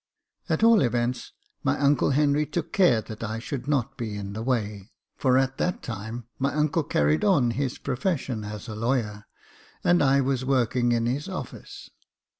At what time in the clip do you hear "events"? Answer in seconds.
0.81-1.31